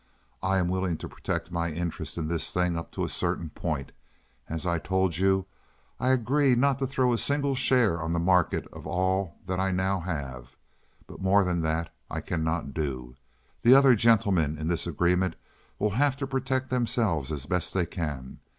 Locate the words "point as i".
3.51-4.79